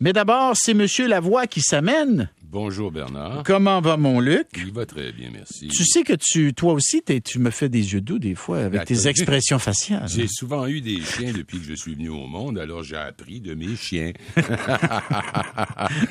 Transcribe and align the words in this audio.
Mais 0.00 0.12
d'abord, 0.12 0.54
c'est 0.56 0.74
Monsieur 0.74 1.06
Lavoie 1.08 1.46
qui 1.46 1.60
s'amène. 1.60 2.30
Bonjour 2.54 2.92
Bernard. 2.92 3.42
Comment 3.44 3.80
va 3.80 3.96
mon 3.96 4.20
Luc? 4.20 4.46
Il 4.56 4.72
va 4.72 4.86
très 4.86 5.10
bien, 5.10 5.28
merci. 5.32 5.66
Tu 5.66 5.84
sais 5.84 6.04
que 6.04 6.12
tu, 6.12 6.54
toi 6.54 6.74
aussi, 6.74 7.02
tu 7.02 7.40
me 7.40 7.50
fais 7.50 7.68
des 7.68 7.94
yeux 7.94 8.00
doux 8.00 8.20
des 8.20 8.36
fois 8.36 8.60
avec 8.60 8.84
tes 8.84 9.08
expressions 9.08 9.58
faciales. 9.58 10.06
J'ai 10.06 10.28
souvent 10.28 10.68
eu 10.68 10.80
des 10.80 11.00
chiens 11.00 11.32
depuis 11.32 11.58
que 11.58 11.64
je 11.64 11.74
suis 11.74 11.96
venu 11.96 12.10
au 12.10 12.28
monde, 12.28 12.60
alors 12.60 12.84
j'ai 12.84 12.94
appris 12.94 13.40
de 13.40 13.54
mes 13.54 13.74
chiens. 13.74 14.12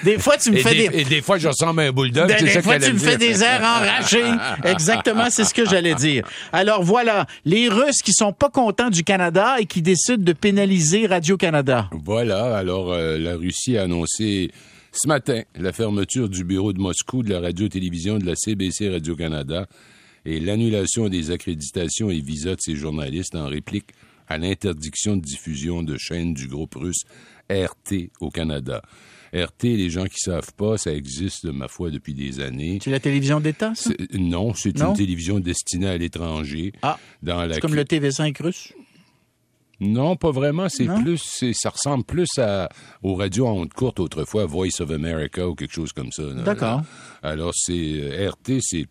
des 0.03 0.17
fois, 0.19 0.35
tu 0.35 0.51
me 0.51 0.57
fais 0.57 0.75
des... 0.75 0.99
Et 0.99 1.05
des 1.05 1.21
fois, 1.21 1.37
je 1.37 1.47
ressemble 1.47 1.79
à 1.79 1.83
un 1.83 1.91
bulldog. 1.93 2.27
Des, 2.27 2.61
fois, 2.61 2.77
tu 2.77 2.91
me 2.91 2.99
fais 2.99 3.15
des 3.17 3.41
airs 3.41 3.61
enragés. 3.63 4.29
Exactement, 4.65 5.29
c'est 5.29 5.45
ce 5.45 5.53
que 5.53 5.63
j'allais 5.63 5.95
dire. 5.95 6.27
Alors 6.51 6.83
voilà, 6.83 7.25
les 7.45 7.69
Russes 7.69 8.01
qui 8.01 8.11
sont 8.11 8.33
pas 8.33 8.49
contents 8.49 8.89
du 8.89 9.05
Canada 9.05 9.61
et 9.61 9.65
qui 9.65 9.81
décident 9.81 10.21
de 10.21 10.33
pénaliser 10.33 11.07
Radio-Canada. 11.07 11.89
Voilà, 12.03 12.57
alors 12.57 12.91
euh, 12.91 13.17
la 13.17 13.37
Russie 13.37 13.77
a 13.77 13.83
annoncé 13.83 14.51
ce 14.93 15.07
matin, 15.07 15.41
la 15.55 15.73
fermeture 15.73 16.29
du 16.29 16.43
bureau 16.43 16.71
de 16.71 16.79
Moscou 16.79 17.23
de 17.23 17.29
la 17.31 17.39
radio-télévision 17.39 18.19
de 18.19 18.25
la 18.25 18.35
CBC 18.35 18.89
Radio-Canada 18.89 19.67
et 20.23 20.39
l'annulation 20.39 21.09
des 21.09 21.31
accréditations 21.31 22.11
et 22.11 22.21
visas 22.21 22.55
de 22.55 22.61
ces 22.61 22.75
journalistes 22.75 23.35
en 23.35 23.47
réplique 23.47 23.89
à 24.27 24.37
l'interdiction 24.37 25.17
de 25.17 25.21
diffusion 25.21 25.81
de 25.81 25.97
chaînes 25.97 26.35
du 26.35 26.47
groupe 26.47 26.75
russe 26.75 27.03
RT 27.49 28.11
au 28.21 28.29
Canada. 28.29 28.83
RT, 29.33 29.63
les 29.63 29.89
gens 29.89 30.05
qui 30.05 30.19
savent 30.19 30.53
pas, 30.55 30.77
ça 30.77 30.93
existe, 30.93 31.45
ma 31.45 31.67
foi, 31.67 31.89
depuis 31.89 32.13
des 32.13 32.39
années. 32.39 32.77
C'est 32.83 32.91
la 32.91 32.99
télévision 32.99 33.39
d'État, 33.39 33.73
ça? 33.73 33.89
Non, 34.13 34.53
c'est 34.53 34.79
une 34.79 34.93
télévision 34.93 35.39
destinée 35.39 35.87
à 35.87 35.97
l'étranger. 35.97 36.71
Ah, 36.83 36.99
c'est 37.25 37.59
comme 37.59 37.73
le 37.73 37.83
TV5 37.83 38.41
russe? 38.43 38.73
Non, 39.83 40.15
pas 40.15 40.31
vraiment. 40.31 40.69
C'est 40.69 40.87
plus, 41.03 41.43
ça 41.53 41.69
ressemble 41.69 42.03
plus 42.03 42.29
à, 42.37 42.69
aux 43.01 43.15
radios 43.15 43.47
en 43.47 43.61
honte 43.61 43.73
courte 43.73 43.99
autrefois, 43.99 44.45
Voice 44.45 44.81
of 44.81 44.91
America 44.91 45.47
ou 45.47 45.55
quelque 45.55 45.73
chose 45.73 45.91
comme 45.91 46.11
ça. 46.11 46.23
D'accord. 46.45 46.81
Alors, 47.21 47.51
c'est 47.55 47.73
euh, 47.73 48.29
RT, 48.29 48.59
c'est 48.61 48.87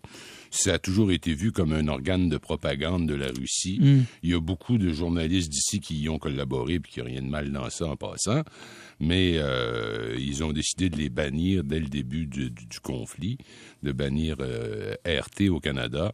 ça 0.52 0.74
a 0.74 0.78
toujours 0.78 1.10
été 1.12 1.32
vu 1.32 1.50
comme 1.50 1.72
un 1.72 1.88
organe 1.88 2.28
de 2.28 2.36
propagande 2.36 3.08
de 3.08 3.14
la 3.14 3.28
Russie. 3.28 3.78
Hmm. 3.80 4.02
Il 4.22 4.30
y 4.30 4.34
a 4.34 4.40
beaucoup 4.40 4.76
de 4.76 4.92
journalistes 4.92 5.50
d'ici 5.50 5.80
qui 5.80 5.98
y 5.98 6.08
ont 6.10 6.18
collaboré, 6.18 6.78
puis 6.78 6.92
qu'il 6.92 7.02
n'y 7.04 7.08
a 7.08 7.12
rien 7.12 7.22
de 7.22 7.30
mal 7.30 7.50
dans 7.50 7.70
ça 7.70 7.86
en 7.86 7.96
passant. 7.96 8.42
Mais 9.00 9.36
euh, 9.36 10.14
ils 10.18 10.44
ont 10.44 10.52
décidé 10.52 10.90
de 10.90 10.98
les 10.98 11.08
bannir 11.08 11.64
dès 11.64 11.80
le 11.80 11.86
début 11.86 12.26
du, 12.26 12.52
conflit, 12.82 13.38
de 13.82 13.92
bannir 13.92 14.36
euh, 14.40 14.94
RT 15.06 15.48
au 15.48 15.58
Canada. 15.58 16.12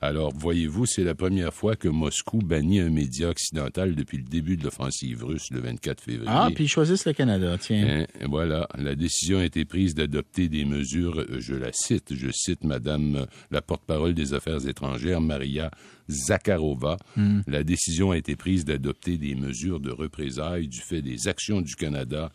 Alors, 0.00 0.32
voyez-vous, 0.34 0.86
c'est 0.86 1.04
la 1.04 1.14
première 1.14 1.54
fois 1.54 1.76
que 1.76 1.88
Moscou 1.88 2.38
bannit 2.38 2.80
un 2.80 2.90
média 2.90 3.28
occidental 3.28 3.94
depuis 3.94 4.18
le 4.18 4.24
début 4.24 4.56
de 4.56 4.64
l'offensive 4.64 5.24
russe, 5.24 5.50
le 5.50 5.60
24 5.60 6.02
février. 6.02 6.30
Ah, 6.30 6.48
puis 6.54 6.64
ils 6.64 6.68
choisissent 6.68 7.06
le 7.06 7.12
Canada, 7.12 7.56
tiens. 7.58 8.04
Hein, 8.04 8.26
voilà. 8.28 8.68
La 8.76 8.94
décision 8.94 9.38
a 9.38 9.44
été 9.44 9.64
prise 9.64 9.94
d'adopter 9.94 10.48
des 10.48 10.64
mesures, 10.64 11.20
euh, 11.20 11.40
je 11.40 11.54
la 11.54 11.72
cite, 11.72 12.14
je 12.14 12.30
cite 12.30 12.64
Madame 12.64 13.16
euh, 13.16 13.26
la 13.50 13.62
porte-parole 13.62 14.14
des 14.14 14.34
Affaires 14.34 14.66
étrangères, 14.66 15.20
Maria 15.20 15.70
Zakharova. 16.08 16.96
Hmm. 17.16 17.40
La 17.46 17.64
décision 17.64 18.10
a 18.10 18.18
été 18.18 18.36
prise 18.36 18.64
d'adopter 18.64 19.18
des 19.18 19.34
mesures 19.34 19.80
de 19.80 19.90
représailles 19.90 20.68
du 20.68 20.80
fait 20.80 21.02
des 21.02 21.28
actions 21.28 21.60
du 21.60 21.74
Canada 21.74 22.30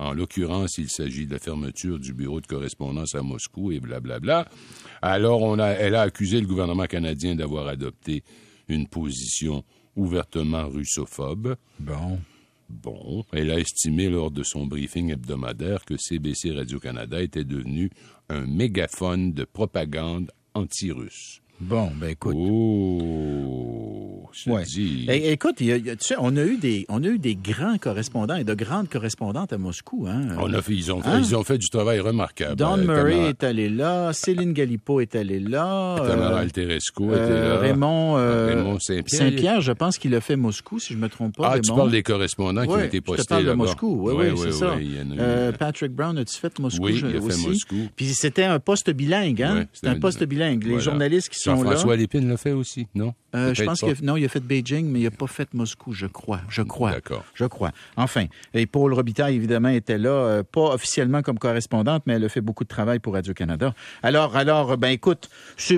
en 0.00 0.14
l'occurrence, 0.14 0.78
il 0.78 0.88
s'agit 0.88 1.26
de 1.26 1.34
la 1.34 1.38
fermeture 1.38 1.98
du 1.98 2.14
bureau 2.14 2.40
de 2.40 2.46
correspondance 2.46 3.14
à 3.14 3.22
Moscou 3.22 3.70
et 3.70 3.80
blablabla. 3.80 4.48
Alors, 5.02 5.42
on 5.42 5.58
a, 5.58 5.66
elle 5.66 5.94
a 5.94 6.00
accusé 6.00 6.40
le 6.40 6.46
gouvernement 6.46 6.86
canadien 6.86 7.36
d'avoir 7.36 7.68
adopté 7.68 8.24
une 8.68 8.88
position 8.88 9.62
ouvertement 9.96 10.68
russophobe. 10.68 11.54
Bon. 11.78 12.18
Bon, 12.70 13.24
elle 13.32 13.50
a 13.50 13.58
estimé 13.58 14.08
lors 14.08 14.30
de 14.30 14.42
son 14.42 14.66
briefing 14.66 15.10
hebdomadaire 15.10 15.84
que 15.84 15.96
CBC 15.98 16.52
Radio-Canada 16.52 17.20
était 17.20 17.44
devenu 17.44 17.90
un 18.30 18.46
mégaphone 18.46 19.32
de 19.34 19.44
propagande 19.44 20.30
anti-russe. 20.54 21.42
Bon, 21.60 21.90
ben 21.94 22.08
écoute. 22.08 22.36
Oh, 22.38 23.90
ouais. 24.46 24.64
Eh, 25.08 25.32
écoute, 25.32 25.56
tu 25.56 25.70
sais, 25.98 26.14
on 26.18 26.36
a 26.36 26.42
eu 26.42 26.56
des, 26.56 26.86
on 26.88 27.02
a 27.02 27.06
eu 27.06 27.18
des 27.18 27.34
grands 27.34 27.76
correspondants 27.78 28.36
et 28.36 28.44
de 28.44 28.54
grandes 28.54 28.88
correspondantes 28.88 29.52
à 29.52 29.58
Moscou. 29.58 30.06
Hein? 30.08 30.22
On 30.38 30.52
a 30.54 30.62
fait, 30.62 30.72
ils 30.72 30.92
ont 30.92 31.02
fait, 31.02 31.08
hein? 31.08 31.18
ils 31.20 31.36
ont 31.36 31.44
fait 31.44 31.58
du 31.58 31.68
travail 31.68 32.00
remarquable. 32.00 32.56
Don 32.56 32.78
euh, 32.78 32.84
Murray 32.84 33.28
est 33.28 33.44
allé 33.44 33.68
là, 33.68 34.12
Céline 34.12 34.52
Galipo 34.52 35.00
est 35.00 35.14
allée 35.14 35.40
là, 35.40 35.96
Tamara 36.06 36.34
euh, 36.34 36.42
Alterescu 36.42 37.04
était 37.08 37.40
là, 37.40 37.58
Raymond, 37.58 38.16
euh, 38.16 38.54
Raymond 38.54 38.78
Saint-Pierre. 38.78 39.20
Saint-Pierre, 39.20 39.60
je 39.60 39.72
pense 39.72 39.98
qu'il 39.98 40.14
a 40.14 40.20
fait 40.20 40.36
Moscou, 40.36 40.78
si 40.78 40.94
je 40.94 40.98
me 40.98 41.08
trompe 41.08 41.36
pas. 41.36 41.52
Ah, 41.52 41.60
tu 41.60 41.72
parles 41.72 41.90
des 41.90 42.02
correspondants 42.02 42.62
qui 42.62 42.70
ont 42.70 42.80
été 42.80 43.00
postés 43.00 43.34
là-bas. 43.34 43.42
Je 43.42 43.46
parle 43.46 43.58
de 43.58 43.62
Moscou, 43.62 44.08
oui, 44.08 44.14
oui, 44.16 44.26
oui 44.30 44.40
c'est 44.44 44.52
ça. 44.52 44.76
Euh, 45.18 45.52
Patrick 45.52 45.92
Brown, 45.92 46.16
as-tu 46.16 46.38
fait 46.38 46.58
Moscou? 46.58 46.84
Oui, 46.84 46.98
il 46.98 47.16
a 47.16 47.20
fait 47.20 47.48
Moscou. 47.48 47.88
Puis 47.96 48.06
c'était 48.14 48.44
un 48.44 48.58
poste 48.58 48.90
bilingue, 48.90 49.42
hein? 49.42 49.66
C'était 49.72 49.88
un 49.88 50.00
poste 50.00 50.24
bilingue. 50.24 50.64
Les 50.64 50.80
journalistes 50.80 51.28
qui 51.28 51.38
sont 51.38 51.49
François 51.56 51.96
Lépine 51.96 52.28
l'a 52.28 52.36
fait 52.36 52.52
aussi, 52.52 52.86
non? 52.94 53.14
Euh, 53.34 53.54
je 53.54 53.62
pense 53.62 53.80
que 53.80 54.04
non, 54.04 54.16
il 54.16 54.24
a 54.24 54.28
fait 54.28 54.40
Beijing, 54.40 54.86
mais 54.90 55.00
il 55.00 55.04
n'a 55.04 55.10
pas 55.10 55.26
fait 55.26 55.52
Moscou, 55.54 55.92
je 55.92 56.06
crois. 56.06 56.40
Je 56.48 56.62
crois. 56.62 56.90
D'accord. 56.90 57.24
Je 57.34 57.44
crois. 57.44 57.70
Enfin, 57.96 58.26
et 58.54 58.66
Paul 58.66 58.92
Robitaille, 58.92 59.36
évidemment, 59.36 59.68
était 59.68 59.98
là, 59.98 60.10
euh, 60.10 60.42
pas 60.42 60.74
officiellement 60.74 61.22
comme 61.22 61.38
correspondante, 61.38 62.02
mais 62.06 62.14
elle 62.14 62.24
a 62.24 62.28
fait 62.28 62.40
beaucoup 62.40 62.64
de 62.64 62.68
travail 62.68 62.98
pour 62.98 63.14
Radio-Canada. 63.14 63.74
Alors, 64.02 64.36
alors, 64.36 64.76
ben 64.76 64.88
écoute, 64.88 65.30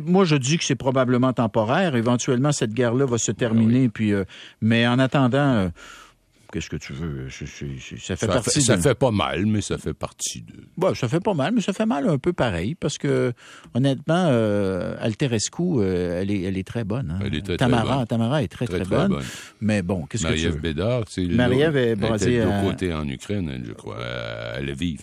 moi 0.06 0.24
je 0.24 0.36
dis 0.36 0.58
que 0.58 0.64
c'est 0.64 0.74
probablement 0.74 1.32
temporaire. 1.32 1.94
Éventuellement, 1.94 2.52
cette 2.52 2.72
guerre-là 2.72 3.04
va 3.04 3.18
se 3.18 3.32
terminer, 3.32 3.88
puis, 3.88 4.12
euh, 4.12 4.24
mais 4.60 4.86
en 4.86 4.98
attendant 4.98 5.70
qu'est-ce 6.52 6.70
que 6.70 6.76
tu 6.76 6.92
veux? 6.92 7.28
ça 7.30 8.16
fait 8.16 8.26
partie. 8.26 8.62
ça 8.62 8.78
fait 8.78 8.94
pas 8.94 9.10
mal, 9.10 9.46
mais 9.46 9.60
ça 9.60 9.78
fait 9.78 9.94
partie 9.94 10.42
de. 10.42 10.52
Bon, 10.76 10.94
ça 10.94 11.08
fait 11.08 11.20
pas 11.20 11.34
mal, 11.34 11.52
mais 11.54 11.60
ça 11.60 11.72
fait 11.72 11.86
mal 11.86 12.08
un 12.08 12.18
peu 12.18 12.32
pareil 12.32 12.74
parce 12.74 12.98
que 12.98 13.32
honnêtement, 13.74 14.26
euh, 14.28 14.94
Alterescu, 15.00 15.62
euh, 15.78 16.20
elle 16.20 16.30
est, 16.30 16.42
elle 16.42 16.58
est 16.58 16.66
très 16.66 16.84
bonne. 16.84 17.10
Hein. 17.10 17.24
Elle 17.24 17.34
est 17.34 17.42
très, 17.42 17.56
Tamara, 17.56 17.82
très 17.82 17.96
bonne. 17.96 18.06
Tamara 18.06 18.42
est 18.42 18.48
très 18.48 18.66
très, 18.66 18.84
bonne. 18.84 19.20
Mais 19.60 19.82
bon, 19.82 20.06
qu'est-ce 20.06 20.26
que 20.26 20.34
tu 20.34 20.48
veux? 20.48 20.58
Bédard, 20.58 21.04
c'est 21.08 21.24
Marie-Ève 21.24 21.76
est 21.76 21.96
basée 21.96 22.42
à... 22.42 22.62
côté 22.62 22.92
en 22.92 23.08
Ukraine, 23.08 23.62
je 23.66 23.72
crois, 23.72 23.98
à 23.98 24.60
Lviv. 24.60 25.00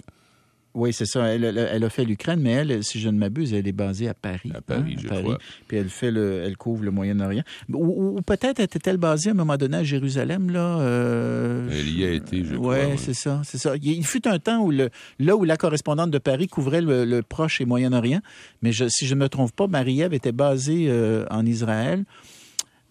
Oui, 0.76 0.94
c'est 0.94 1.06
ça. 1.06 1.26
Elle, 1.26 1.44
elle, 1.44 1.84
a 1.84 1.90
fait 1.90 2.06
l'Ukraine, 2.06 2.40
mais 2.42 2.52
elle, 2.52 2.84
si 2.84 3.00
je 3.00 3.10
ne 3.10 3.18
m'abuse, 3.18 3.54
elle 3.54 3.68
est 3.68 3.72
basée 3.72 4.08
à 4.08 4.14
Paris. 4.14 4.52
À 4.54 4.62
Paris, 4.62 4.96
hein, 4.98 5.02
je 5.02 5.08
Crois. 5.08 5.40
Puis 5.68 5.78
elle 5.78 5.90
fait 5.90 6.12
le, 6.12 6.44
elle 6.46 6.58
couvre 6.58 6.84
le 6.84 6.92
Moyen-Orient. 6.92 7.44
Ou, 7.74 8.22
peut-être 8.22 8.60
était-elle 8.60 8.98
basée 8.98 9.30
à 9.30 9.32
un 9.32 9.36
moment 9.36 9.58
donné 9.58 9.78
à 9.78 9.84
Jérusalem 9.84 10.52
là. 10.52 10.80
Euh... 10.80 11.68
Elle 11.72 11.98
y 11.98 12.06
a 12.06 12.12
été, 12.12 12.44
je 12.44 12.56
crois. 12.56 12.76
Ouais, 12.76 12.96
c'est 12.98 13.16
ça, 13.16 13.42
c'est 13.44 13.58
ça. 13.58 13.74
Il 13.82 14.06
fut 14.06 14.28
un 14.28 14.38
temps 14.38 14.60
où 14.60 14.72
le, 14.72 14.90
là 15.18 15.36
où 15.36 15.44
la 15.44 15.58
correspondante 15.58 16.12
de 16.12 16.20
Paris 16.20 16.48
couvrait 16.48 16.82
le, 16.82 17.22
Proche 17.22 17.62
et 17.62 17.66
Moyen-Orient, 17.66 18.22
mais 18.62 18.72
si 18.72 19.06
je 19.06 19.14
ne 19.16 19.20
me 19.20 19.30
trompe 19.30 19.52
pas, 19.52 19.68
Marie-Ève 19.68 20.14
était 20.14 20.32
basée 20.32 20.86
euh, 20.88 21.26
en 21.30 21.46
Israël. 21.46 22.06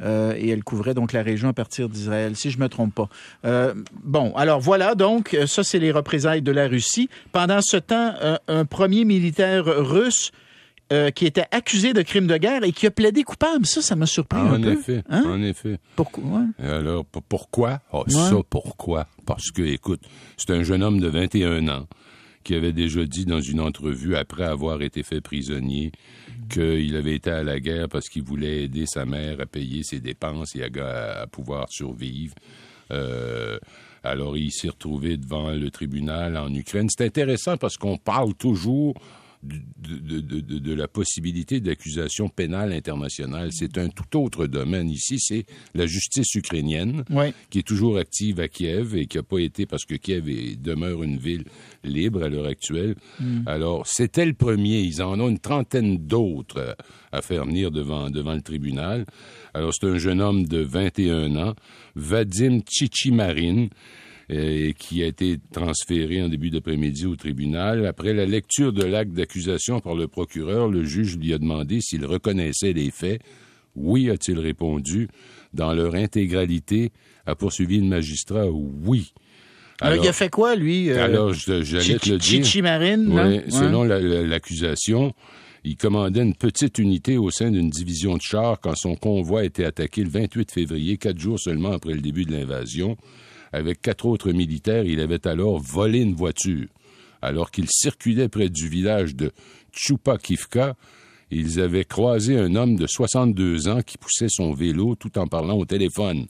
Euh, 0.00 0.34
et 0.36 0.48
elle 0.50 0.62
couvrait 0.62 0.94
donc 0.94 1.12
la 1.12 1.22
région 1.22 1.48
à 1.48 1.52
partir 1.52 1.88
d'Israël, 1.88 2.36
si 2.36 2.50
je 2.50 2.58
me 2.58 2.68
trompe 2.68 2.94
pas. 2.94 3.08
Euh, 3.44 3.74
bon, 4.04 4.32
alors 4.36 4.60
voilà, 4.60 4.94
donc 4.94 5.34
euh, 5.34 5.46
ça 5.46 5.64
c'est 5.64 5.78
les 5.78 5.90
représailles 5.90 6.42
de 6.42 6.52
la 6.52 6.68
Russie. 6.68 7.08
Pendant 7.32 7.60
ce 7.60 7.76
temps, 7.76 8.14
un 8.46 8.64
premier 8.64 9.04
militaire 9.04 9.64
russe 9.64 10.30
qui 11.14 11.26
était 11.26 11.44
accusé 11.50 11.92
de 11.92 12.00
crimes 12.00 12.26
de 12.26 12.36
guerre 12.38 12.64
et 12.64 12.72
qui 12.72 12.86
a 12.86 12.90
plaidé 12.90 13.22
coupable. 13.22 13.66
Ça, 13.66 13.82
ça 13.82 13.94
m'a 13.94 14.06
surpris 14.06 14.40
un 14.40 14.58
peu. 14.58 14.72
Effet, 14.72 15.02
hein? 15.10 15.22
En 15.26 15.42
effet. 15.42 15.78
Pourquoi? 15.96 16.44
alors, 16.58 17.04
pourquoi? 17.04 17.80
Oh, 17.92 18.04
Ça, 18.08 18.36
pourquoi? 18.48 19.06
Parce 19.26 19.50
que, 19.50 19.60
écoute, 19.60 20.00
c'est 20.38 20.50
un 20.50 20.62
jeune 20.62 20.82
homme 20.82 20.98
de 20.98 21.08
21 21.08 21.68
ans 21.68 21.86
qui 22.48 22.54
avait 22.54 22.72
déjà 22.72 23.04
dit 23.04 23.26
dans 23.26 23.42
une 23.42 23.60
entrevue, 23.60 24.16
après 24.16 24.44
avoir 24.44 24.80
été 24.80 25.02
fait 25.02 25.20
prisonnier, 25.20 25.92
qu'il 26.48 26.96
avait 26.96 27.16
été 27.16 27.28
à 27.28 27.42
la 27.42 27.60
guerre 27.60 27.90
parce 27.90 28.08
qu'il 28.08 28.22
voulait 28.22 28.62
aider 28.64 28.86
sa 28.86 29.04
mère 29.04 29.38
à 29.42 29.44
payer 29.44 29.82
ses 29.82 30.00
dépenses 30.00 30.56
et 30.56 30.62
à, 30.64 31.26
pouvoir 31.26 31.66
survivre. 31.68 32.34
Euh, 32.90 33.58
alors, 34.02 34.38
il 34.38 34.50
s'est 34.50 34.70
retrouvé 34.70 35.18
devant 35.18 35.50
le 35.50 35.70
tribunal 35.70 36.38
en 36.38 36.50
Ukraine. 36.54 36.88
C'est 36.88 37.04
intéressant 37.04 37.58
parce 37.58 37.76
qu'on 37.76 37.98
parle 37.98 38.32
toujours 38.32 38.94
de, 39.48 40.74
la 40.74 40.88
possibilité 40.88 41.60
d'accusation 41.60 42.28
pénale 42.28 42.72
internationale. 42.72 43.50
C'est 43.52 43.78
un 43.78 43.88
tout 43.88 44.18
autre 44.18 44.46
domaine. 44.46 44.90
Ici, 44.90 45.18
c'est 45.18 45.44
la 45.74 45.86
justice 45.86 46.34
ukrainienne 46.34 47.04
qui 47.50 47.60
est 47.60 47.66
toujours 47.66 47.98
active 47.98 48.40
à 48.40 48.48
Kiev 48.48 48.96
et 48.96 49.06
qui 49.06 49.16
n'a 49.16 49.22
pas 49.22 49.38
été 49.38 49.66
parce 49.66 49.84
que 49.84 49.94
Kiev 49.94 50.24
demeure 50.60 51.02
une 51.02 51.18
ville 51.18 51.44
libre 51.84 52.22
à 52.22 52.28
l'heure 52.28 52.46
actuelle. 52.46 52.94
Hmm. 53.20 53.42
Alors, 53.46 53.86
c'était 53.86 54.26
le 54.26 54.34
premier. 54.34 54.80
Ils 54.80 55.02
en 55.02 55.18
ont 55.20 55.28
une 55.28 55.38
trentaine 55.38 55.98
d'autres 55.98 56.76
à 57.12 57.22
faire 57.22 57.44
venir 57.44 57.70
devant, 57.70 58.10
devant 58.10 58.34
le 58.34 58.42
tribunal. 58.42 59.04
Alors, 59.54 59.72
c'est 59.74 59.86
un 59.86 59.98
jeune 59.98 60.20
homme 60.20 60.46
de 60.46 60.58
21 60.58 61.36
ans, 61.36 61.54
Vadim 61.96 62.60
Tchichimarin 62.60 63.68
et 64.30 64.74
qui 64.78 65.02
a 65.02 65.06
été 65.06 65.38
transféré 65.52 66.22
en 66.22 66.28
début 66.28 66.50
d'après-midi 66.50 67.06
au 67.06 67.16
tribunal. 67.16 67.86
Après 67.86 68.12
la 68.12 68.26
lecture 68.26 68.72
de 68.72 68.84
l'acte 68.84 69.12
d'accusation 69.12 69.80
par 69.80 69.94
le 69.94 70.06
procureur, 70.06 70.68
le 70.68 70.84
juge 70.84 71.16
lui 71.16 71.32
a 71.32 71.38
demandé 71.38 71.80
s'il 71.80 72.04
reconnaissait 72.04 72.72
les 72.72 72.90
faits. 72.90 73.22
Oui, 73.74 74.10
a-t-il 74.10 74.38
répondu. 74.38 75.08
Dans 75.54 75.72
leur 75.72 75.94
intégralité, 75.94 76.90
a 77.24 77.34
poursuivi 77.34 77.78
le 77.78 77.86
magistrat. 77.86 78.46
Oui. 78.50 79.12
Alors, 79.80 80.04
il 80.04 80.08
a 80.08 80.12
fait 80.12 80.28
quoi, 80.28 80.56
lui? 80.56 80.90
Euh, 80.90 81.04
alors, 81.04 81.32
j'allais 81.32 81.98
te 81.98 82.10
le 82.10 82.18
dire. 82.18 82.44
Chichi 82.44 82.62
Marine, 82.62 83.08
oui, 83.10 83.40
selon 83.48 83.84
l'accusation, 83.84 85.14
il 85.64 85.76
commandait 85.76 86.22
une 86.22 86.34
petite 86.34 86.78
unité 86.78 87.16
au 87.16 87.30
sein 87.30 87.50
d'une 87.50 87.70
division 87.70 88.16
de 88.16 88.22
chars 88.22 88.60
quand 88.60 88.74
son 88.74 88.96
convoi 88.96 89.40
a 89.40 89.44
été 89.44 89.64
attaqué 89.64 90.02
le 90.02 90.10
28 90.10 90.50
février, 90.50 90.98
quatre 90.98 91.18
jours 91.18 91.38
seulement 91.38 91.72
après 91.72 91.94
le 91.94 92.00
début 92.00 92.24
de 92.24 92.32
l'invasion. 92.32 92.96
Avec 93.52 93.80
quatre 93.80 94.06
autres 94.06 94.32
militaires, 94.32 94.84
il 94.84 95.00
avait 95.00 95.26
alors 95.26 95.58
volé 95.58 96.00
une 96.00 96.14
voiture. 96.14 96.66
Alors 97.22 97.50
qu'il 97.50 97.66
circulait 97.68 98.28
près 98.28 98.48
du 98.48 98.68
village 98.68 99.14
de 99.14 99.32
Chupakivka, 99.72 100.76
ils 101.30 101.60
avaient 101.60 101.84
croisé 101.84 102.38
un 102.38 102.54
homme 102.54 102.76
de 102.76 102.86
62 102.86 103.68
ans 103.68 103.82
qui 103.82 103.98
poussait 103.98 104.28
son 104.30 104.52
vélo 104.52 104.94
tout 104.94 105.18
en 105.18 105.26
parlant 105.26 105.56
au 105.56 105.64
téléphone. 105.64 106.26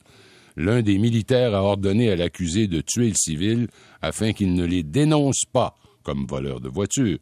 L'un 0.57 0.81
des 0.81 0.97
militaires 0.97 1.53
a 1.53 1.63
ordonné 1.63 2.11
à 2.11 2.15
l'accusé 2.15 2.67
de 2.67 2.81
tuer 2.81 3.09
le 3.09 3.15
civil 3.15 3.67
afin 4.01 4.33
qu'il 4.33 4.53
ne 4.53 4.65
les 4.65 4.83
dénonce 4.83 5.43
pas 5.51 5.75
comme 6.03 6.25
voleur 6.25 6.59
de 6.59 6.69
voiture. 6.69 7.17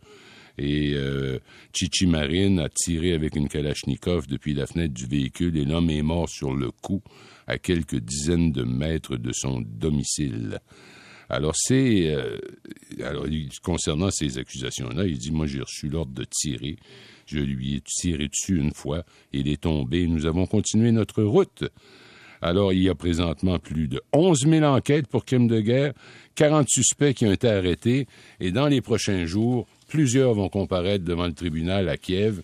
Et 0.57 0.93
euh, 0.95 1.39
Chichi 1.73 2.07
Marine 2.07 2.59
a 2.59 2.69
tiré 2.69 3.13
avec 3.13 3.35
une 3.35 3.47
Kalachnikov 3.47 4.27
depuis 4.27 4.53
la 4.53 4.65
fenêtre 4.65 4.93
du 4.93 5.05
véhicule 5.05 5.57
et 5.57 5.65
l'homme 5.65 5.89
est 5.89 6.01
mort 6.01 6.27
sur 6.27 6.53
le 6.53 6.71
coup 6.71 7.01
à 7.45 7.57
quelques 7.57 7.99
dizaines 7.99 8.51
de 8.51 8.63
mètres 8.63 9.17
de 9.17 9.31
son 9.33 9.61
domicile. 9.61 10.59
Alors, 11.29 11.55
c'est. 11.55 12.15
Euh, 12.15 12.37
alors, 13.03 13.25
concernant 13.61 14.09
ces 14.11 14.37
accusations-là, 14.37 15.05
il 15.05 15.17
dit 15.17 15.31
Moi, 15.31 15.45
j'ai 15.45 15.61
reçu 15.61 15.89
l'ordre 15.89 16.13
de 16.13 16.23
tirer. 16.23 16.77
Je 17.25 17.39
lui 17.39 17.75
ai 17.75 17.81
tiré 17.81 18.29
dessus 18.29 18.57
une 18.57 18.73
fois. 18.73 19.03
Il 19.33 19.49
est 19.49 19.61
tombé. 19.61 20.07
Nous 20.07 20.25
avons 20.25 20.45
continué 20.45 20.91
notre 20.91 21.23
route. 21.23 21.65
Alors, 22.41 22.71
il 22.71 22.83
y 22.83 22.89
a 22.89 22.95
présentement 22.95 23.59
plus 23.59 23.87
de 23.87 24.01
11 24.13 24.47
000 24.47 24.63
enquêtes 24.63 25.07
pour 25.07 25.25
crimes 25.25 25.47
de 25.47 25.59
guerre, 25.59 25.93
40 26.35 26.69
suspects 26.69 27.13
qui 27.13 27.25
ont 27.25 27.31
été 27.31 27.49
arrêtés, 27.49 28.07
et 28.39 28.51
dans 28.51 28.67
les 28.67 28.81
prochains 28.81 29.25
jours, 29.25 29.67
plusieurs 29.87 30.33
vont 30.33 30.49
comparaître 30.49 31.03
devant 31.03 31.27
le 31.27 31.33
tribunal 31.33 31.89
à 31.89 31.97
Kiev. 31.97 32.41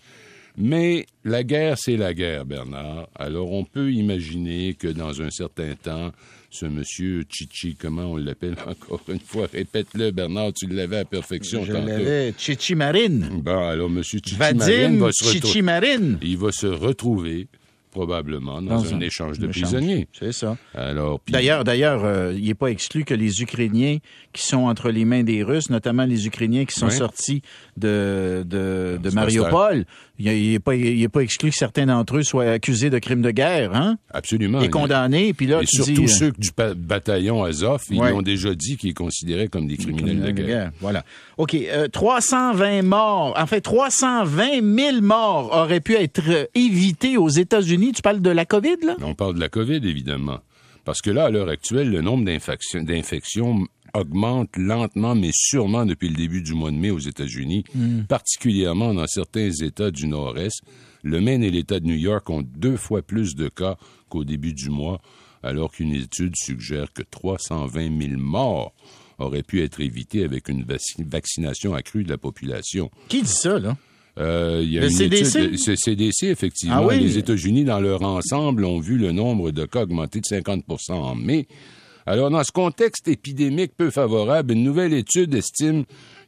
Mais 0.55 1.07
la 1.23 1.43
guerre, 1.43 1.77
c'est 1.79 1.97
la 1.97 2.13
guerre, 2.13 2.45
Bernard. 2.45 3.07
Alors, 3.15 3.51
on 3.51 3.63
peut 3.63 3.91
imaginer 3.91 4.75
que 4.75 4.87
dans 4.87 5.21
un 5.21 5.31
certain 5.31 5.73
temps, 5.73 6.11
ce 6.51 6.67
monsieur 6.67 7.23
Chichi, 7.27 7.75
comment 7.75 8.11
on 8.11 8.17
l'appelle 8.17 8.55
encore 8.67 9.01
une 9.07 9.19
fois? 9.19 9.47
Répète-le, 9.51 10.11
Bernard, 10.11 10.53
tu 10.53 10.67
l'avais 10.67 10.99
à 10.99 11.05
perfection. 11.05 11.65
Je 11.65 11.73
l'avais, 11.73 12.33
Chichi 12.37 12.75
Marine. 12.75 13.41
Bon, 13.43 13.67
alors 13.67 13.89
monsieur 13.89 14.19
Chichi 14.23 14.37
Marine 14.37 14.99
va 14.99 15.09
se 15.11 15.25
Chichi 15.25 15.61
Marine. 15.63 16.19
Il 16.21 16.37
va 16.37 16.51
se 16.51 16.67
retrouver 16.67 17.47
probablement 17.93 18.61
dans, 18.61 18.93
un, 18.93 18.99
échange 18.99 19.39
de 19.39 19.47
prisonniers. 19.47 20.07
C'est 20.11 20.33
ça. 20.33 20.57
Alors, 20.73 21.21
d'ailleurs, 21.29 21.63
d'ailleurs, 21.63 22.03
euh, 22.03 22.33
il 22.35 22.45
n'est 22.45 22.55
pas 22.55 22.67
exclu 22.67 23.05
que 23.05 23.13
les 23.13 23.41
Ukrainiens 23.41 23.99
qui 24.33 24.43
sont 24.43 24.65
entre 24.65 24.89
les 24.89 25.05
mains 25.05 25.23
des 25.23 25.43
Russes, 25.43 25.69
notamment 25.69 26.03
les 26.03 26.27
Ukrainiens 26.27 26.65
qui 26.65 26.77
sont 26.77 26.89
sortis 26.89 27.41
de, 27.77 28.43
de, 28.45 28.99
de 29.01 29.09
Mariupol, 29.11 29.85
il 30.31 30.51
n'est 30.51 30.59
pas, 30.59 30.73
pas 31.11 31.21
exclu 31.21 31.49
que 31.49 31.55
certains 31.55 31.85
d'entre 31.85 32.17
eux 32.17 32.23
soient 32.23 32.49
accusés 32.49 32.89
de 32.89 32.99
crimes 32.99 33.21
de 33.21 33.31
guerre, 33.31 33.75
hein? 33.75 33.97
Absolument. 34.11 34.61
Et 34.61 34.69
condamnés. 34.69 35.33
Puis 35.33 35.47
là, 35.47 35.61
et 35.61 35.65
surtout 35.65 36.03
euh, 36.03 36.07
ceux 36.07 36.31
du 36.31 36.49
bataillon 36.75 37.43
Azov, 37.43 37.81
ils 37.89 37.99
ont 37.99 38.21
déjà 38.21 38.53
dit 38.55 38.77
qu'ils 38.77 38.93
considéraient 38.93 39.47
comme 39.47 39.67
des 39.67 39.77
criminels, 39.77 40.33
de, 40.33 40.41
guerre. 40.41 40.71
Voilà. 40.79 41.03
OK. 41.37 41.55
320 41.91 42.65
euh, 42.65 42.81
morts, 42.83 43.33
en 43.37 43.45
fait, 43.45 43.61
320 43.61 44.61
000 44.61 45.01
morts 45.01 45.51
auraient 45.53 45.81
pu 45.81 45.95
être 45.95 46.49
évités 46.55 47.17
aux 47.17 47.29
États-Unis. 47.29 47.91
Tu 47.93 48.01
parles 48.01 48.21
de 48.21 48.29
la 48.29 48.45
COVID, 48.45 48.77
là? 48.85 48.95
On 49.01 49.15
parle 49.15 49.35
de 49.35 49.39
la 49.39 49.49
COVID, 49.49 49.81
évidemment. 49.83 50.39
Parce 50.85 51.01
que 51.01 51.09
là, 51.09 51.25
à 51.25 51.29
l'heure 51.29 51.49
actuelle, 51.49 51.89
le 51.89 52.01
nombre 52.01 52.25
d'infections 52.25 53.57
augmente 53.93 54.57
lentement 54.57 55.15
mais 55.15 55.31
sûrement 55.33 55.85
depuis 55.85 56.09
le 56.09 56.15
début 56.15 56.41
du 56.41 56.53
mois 56.53 56.71
de 56.71 56.77
mai 56.77 56.91
aux 56.91 56.99
États-Unis, 56.99 57.63
hmm. 57.75 58.03
particulièrement 58.03 58.93
dans 58.93 59.07
certains 59.07 59.49
États 59.51 59.91
du 59.91 60.07
Nord-Est. 60.07 60.61
Le 61.03 61.19
Maine 61.19 61.43
et 61.43 61.51
l'État 61.51 61.79
de 61.79 61.85
New 61.85 61.95
York 61.95 62.29
ont 62.29 62.41
deux 62.41 62.77
fois 62.77 63.01
plus 63.01 63.35
de 63.35 63.49
cas 63.49 63.77
qu'au 64.09 64.23
début 64.23 64.53
du 64.53 64.69
mois, 64.69 65.01
alors 65.43 65.71
qu'une 65.71 65.93
étude 65.93 66.35
suggère 66.35 66.93
que 66.93 67.03
320 67.03 68.01
000 68.09 68.17
morts 68.17 68.73
auraient 69.19 69.43
pu 69.43 69.61
être 69.61 69.81
évitées 69.81 70.23
avec 70.23 70.49
une 70.49 70.65
vaccination 70.99 71.73
accrue 71.73 72.03
de 72.03 72.09
la 72.09 72.17
population. 72.17 72.89
Qui 73.09 73.21
dit 73.21 73.27
ça, 73.27 73.59
là? 73.59 73.77
Euh, 74.19 74.61
il 74.63 74.71
y 74.71 74.77
a 74.77 74.81
le 74.81 74.87
une 74.87 74.93
CDC? 74.93 75.35
Étude, 75.35 75.75
CDC, 75.75 76.23
effectivement. 76.23 76.87
Ah 76.89 76.95
Les 76.95 77.17
États-Unis, 77.17 77.63
dans 77.63 77.79
leur 77.79 78.03
ensemble, 78.03 78.63
ont 78.65 78.79
vu 78.79 78.97
le 78.97 79.11
nombre 79.11 79.51
de 79.51 79.65
cas 79.65 79.83
augmenter 79.83 80.19
de 80.19 80.25
50% 80.25 80.93
en 80.93 81.15
mai, 81.15 81.47
alors, 82.05 82.29
dans 82.29 82.43
ce 82.43 82.51
contexte 82.51 83.07
épidémique 83.07 83.73
peu 83.77 83.89
favorable, 83.89 84.53
une 84.53 84.63
nouvelle 84.63 84.93
étude 84.93 85.33
estime 85.35 85.85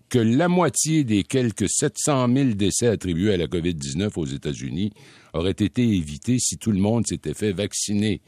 que 0.10 0.20
la 0.20 0.48
moitié 0.48 1.04
des 1.04 1.24
quelques 1.24 1.70
700 1.70 2.34
000 2.34 2.50
décès 2.52 2.88
attribués 2.88 3.34
à 3.34 3.38
la 3.38 3.48
COVID-19 3.48 4.12
aux 4.16 4.26
États-Unis 4.26 4.92
auraient 5.34 5.52
été 5.52 5.82
évités 5.82 6.38
si 6.40 6.58
tout 6.58 6.72
le 6.72 6.80
monde 6.80 7.06
s'était 7.06 7.34
fait 7.34 7.52
vacciner. 7.52 8.22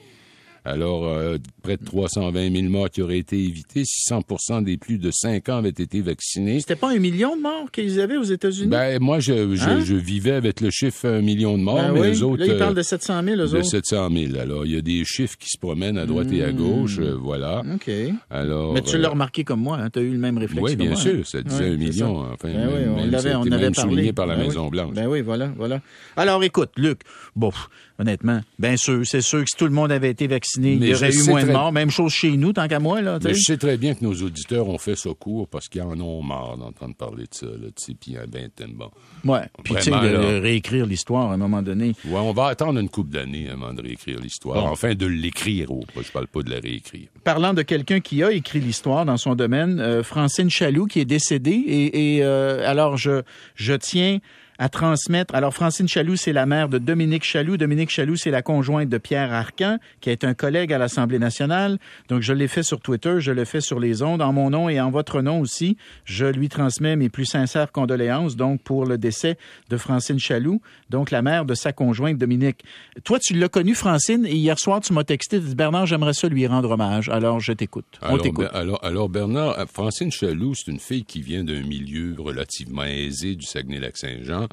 Alors, 0.68 1.08
euh, 1.08 1.38
près 1.64 1.78
de 1.78 1.86
320 1.86 2.54
000 2.54 2.69
morts 2.69 2.90
qui 2.90 3.02
auraient 3.02 3.19
été 3.19 3.42
évitées 3.42 3.86
si 3.86 4.02
100 4.02 4.64
des 4.64 4.75
plus 4.75 4.98
de 4.98 5.12
5 5.12 5.48
ans 5.48 5.58
avaient 5.58 5.69
été 5.69 6.02
vaccinés. 6.02 6.60
C'était 6.60 6.75
pas 6.75 6.92
un 6.92 7.00
million 7.00 7.38
de 7.38 7.42
morts 7.42 7.72
qu'ils 7.72 8.02
avaient 8.02 8.18
aux 8.18 8.24
États-Unis? 8.24 8.69
Ben, 8.69 9.00
moi, 9.02 9.19
je, 9.19 9.56
je, 9.56 9.69
hein? 9.69 9.80
vivais 9.80 10.34
avec 10.34 10.60
le 10.60 10.69
chiffre 10.69 11.08
un 11.08 11.22
million 11.22 11.58
de 11.58 11.64
morts, 11.64 11.78
ben 11.78 11.94
mais 11.94 12.10
les 12.10 12.22
autres... 12.22 12.44
Là, 12.44 12.54
ils 12.54 12.58
parlent 12.58 12.75
de 12.75 12.81
700 12.81 13.24
000, 13.24 13.42
eux 13.42 13.48
de 13.48 13.62
700 13.62 14.10
000. 14.12 14.38
Alors, 14.38 14.66
il 14.66 14.74
y 14.74 14.78
a 14.78 14.81
des 14.81 15.06
chiffres 15.06 15.38
qui 15.38 15.48
se 15.50 15.58
promènent 15.58 15.98
à 15.98 16.06
droite 16.06 16.31
et 16.34 16.44
à 16.44 16.52
hmm. 16.52 16.58
gauche, 16.58 17.00
euh, 17.00 17.16
voilà. 17.18 17.63
OK. 17.74 17.90
Alors, 18.30 18.74
mais 18.74 18.81
tu 18.81 18.98
l'as 18.98 19.08
euh, 19.08 19.12
remarqué 19.12 19.46
comme 19.46 19.62
moi, 19.62 19.78
hein? 19.78 19.90
tu 19.90 20.00
as 20.00 20.02
eu 20.02 20.12
le 20.12 20.20
même 20.20 20.38
réflexe 20.38 20.62
Oui, 20.62 20.75
bien 20.75 20.96
sûr, 20.96 21.20
hein? 21.20 21.24
ça 21.24 21.42
disait 21.42 21.70
un 21.70 21.78
million. 21.78 22.20
Enfin, 22.34 22.50
ben 22.52 22.68
oui, 22.68 22.81
on 22.94 23.10
l'avait, 23.10 23.36
on 23.36 23.44
avait 23.44 23.72
parlé. 23.72 23.92
souligné 23.92 24.13
par 24.13 24.28
la 24.28 24.36
ben 24.36 24.48
Maison-Blanche. 24.48 24.94
Ben 24.94 25.08
oui, 25.08 25.22
voilà, 25.22 25.50
voilà. 25.56 25.80
Alors, 26.18 26.44
écoute, 26.44 26.72
Luc, 26.75 27.00
bon, 27.38 27.52
honnêtement, 28.00 28.42
bien 28.60 28.78
sûr, 28.78 29.02
c'est 29.06 29.22
sûr 29.22 29.44
que 29.44 29.50
si 29.50 29.56
tout 29.56 29.66
le 29.66 29.72
monde 29.72 29.92
avait 29.92 30.10
été 30.10 30.28
vacciné, 30.28 30.74
il 30.74 30.86
y 30.86 30.94
aurait 30.94 31.14
eu 31.14 31.24
moins 31.24 31.44
de 31.44 31.52
morts. 31.52 31.72
Même 31.72 31.90
chose 31.90 32.14
chez 32.14 32.36
nous, 32.38 32.54
tant 32.54 32.68
qu'à 32.68 32.80
moi. 32.80 33.02
Là, 33.02 33.20
Mais 33.24 33.34
je 33.34 33.42
sais 33.42 33.58
très 33.58 33.78
bien 33.78 33.94
que 33.94 34.04
nos 34.04 34.14
auditeurs 34.14 34.68
ont 34.68 34.78
fait 34.78 34.96
ce 34.96 35.10
cours 35.10 35.48
parce 35.48 35.68
qu'ils 35.68 35.82
en 35.82 36.00
ont 36.00 36.22
marre 36.22 36.58
d'entendre 36.58 36.96
parler 36.96 37.24
de 37.24 37.34
ça. 37.34 37.46
Là, 37.46 37.68
puis 38.00 38.16
ben, 38.32 38.50
bon. 38.74 38.92
Ouais. 39.26 39.48
Puis 39.64 39.76
tu 39.76 39.82
sais, 39.82 39.92
de, 39.92 40.40
réécrire 40.40 40.86
l'histoire 40.86 41.32
à 41.32 41.34
un 41.34 41.38
moment 41.38 41.62
donné. 41.62 41.94
Ouais, 42.06 42.20
on 42.20 42.34
va 42.34 42.48
attendre 42.48 42.80
une 42.80 42.90
couple 42.90 43.12
d'années 43.12 43.50
avant 43.50 43.74
de 43.74 43.82
réécrire 43.82 44.20
l'histoire. 44.20 44.66
Enfin, 44.66 44.94
de 44.94 45.06
l'écrire. 45.06 45.72
Oh, 45.72 45.84
je 45.96 46.12
parle 46.12 46.28
pas 46.28 46.42
de 46.42 46.50
la 46.50 46.60
réécrire. 46.60 47.08
Parlant 47.24 47.54
de 47.54 47.62
quelqu'un 47.62 48.00
qui 48.00 48.24
a 48.24 48.32
écrit 48.32 48.60
l'histoire 48.60 49.06
dans 49.06 49.18
son 49.18 49.36
domaine, 49.36 49.80
euh, 49.80 50.04
Francine 50.04 50.50
Chaloux, 50.50 50.86
qui 50.86 51.00
est 51.00 51.06
décédée. 51.06 51.52
Et, 51.52 52.16
et 52.18 52.24
euh, 52.24 52.70
alors, 52.70 52.98
je, 52.98 53.22
je 53.56 53.74
tiens 53.74 54.20
à 54.60 54.70
transmettre. 54.70 55.36
Alors, 55.36 55.54
Francine 55.54 55.88
Chaloux, 55.88 56.16
c'est 56.16 56.34
la 56.34 56.46
mère 56.46 56.70
de 56.70 56.78
Dominique 56.78 57.24
Chaloux. 57.24 57.58
Dominique 57.58 57.90
Chaloux, 57.90 58.16
c'est 58.16 58.32
la 58.32 58.42
conjointe 58.42 58.90
de 58.90 58.98
Pierre 58.98 59.32
Arcan, 59.34 59.78
qui 60.02 60.10
est 60.10 60.24
un 60.24 60.34
collègue 60.34 60.74
à 60.74 60.78
l'Assemblée 60.78 61.20
nationale. 61.20 61.78
Donc, 62.10 62.22
je 62.22 62.34
l'ai 62.34 62.48
fait 62.48 62.64
sur 62.64 62.80
Twitter, 62.80 63.20
je 63.20 63.32
le 63.32 63.46
fais 63.46 63.62
sur 63.62 63.80
les 63.80 64.02
ondes, 64.02 64.22
en 64.22 64.34
mon 64.34 64.50
nom 64.50 64.70
et 64.70 64.80
en 64.80 64.90
votre 64.90 65.22
nom 65.22 65.40
aussi. 65.40 65.78
Je 66.06 66.26
lui 66.26 66.50
transmets 66.50 66.96
mes 66.96 67.10
plus 67.10 67.26
sincères 67.26 67.72
condoléances, 67.72 68.36
donc, 68.36 68.62
pour 68.62 68.86
le 68.86 68.98
décès 68.98 69.38
de 69.70 69.78
Francine 69.78 70.20
Chaloux, 70.20 70.62
donc 70.90 71.12
la 71.12 71.22
mère 71.22 71.46
de 71.46 71.54
sa 71.54 71.74
conjointe 71.74 72.18
Dominique. 72.18 72.64
Toi, 73.04 73.20
tu 73.20 73.34
l'as 73.34 73.50
connue, 73.50 73.76
Francine, 73.76 74.26
et 74.26 74.36
hier 74.36 74.58
soir, 74.60 74.82
tu 74.82 74.94
m'as 74.94 75.04
texté, 75.04 75.40
tu 75.40 75.56
Bernard, 75.56 75.86
j'aimerais 75.86 76.14
ça 76.14 76.28
lui 76.28 76.48
rendre 76.48 76.72
hommage. 76.72 77.10
Alors, 77.10 77.40
je 77.40 77.54
t'écoute. 77.54 77.86
On 78.02 78.18
t'écoute. 78.18 78.48
Alors, 78.54 78.84
alors, 78.84 79.10
Bernard, 79.10 79.56
Francine 79.72 80.12
Chaloux, 80.12 80.56
c'est 80.56 80.72
une 80.72 80.80
fille 80.80 81.06
qui 81.06 81.22
vient 81.22 81.44
d'un 81.44 81.62
milieu 81.62 82.16
relativement 82.18 82.84
aisé 82.84 83.36
du 83.36 83.46
Saguenay-Lac-Saint-Jean 83.46 84.47